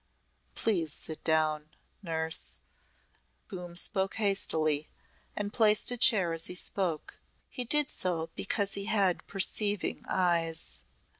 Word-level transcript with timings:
"Please 0.55 0.91
sit 0.93 1.23
down, 1.23 1.69
Nurse," 2.01 2.57
Coombe 3.47 3.75
spoke 3.75 4.15
hastily 4.15 4.89
and 5.35 5.53
placed 5.53 5.91
a 5.91 5.95
chair 5.97 6.33
as 6.33 6.47
he 6.47 6.55
spoke. 6.55 7.19
He 7.47 7.65
did 7.65 7.87
so 7.87 8.31
because 8.35 8.73
he 8.73 8.85
had 8.85 9.27
perceiving 9.27 10.03
eyes. 10.09 10.81